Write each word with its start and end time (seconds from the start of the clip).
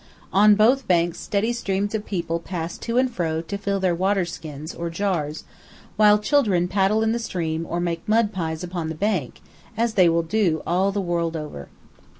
On 0.33 0.55
both 0.55 0.87
banks 0.87 1.19
steady 1.19 1.53
streams 1.53 1.93
of 1.93 2.07
people 2.07 2.39
pass 2.39 2.75
to 2.79 2.97
and 2.97 3.07
fro 3.07 3.39
to 3.43 3.55
fill 3.55 3.79
their 3.79 3.93
water 3.93 4.25
skins 4.25 4.73
or 4.73 4.89
jars, 4.89 5.43
while 5.95 6.17
children 6.17 6.67
paddle 6.67 7.03
in 7.03 7.11
the 7.11 7.19
stream 7.19 7.67
or 7.69 7.79
make 7.79 8.09
mud 8.09 8.33
pies 8.33 8.63
upon 8.63 8.89
the 8.89 8.95
bank 8.95 9.41
as 9.77 9.93
they 9.93 10.09
will 10.09 10.23
do 10.23 10.63
all 10.65 10.91
the 10.91 10.99
world 10.99 11.35
over. 11.37 11.69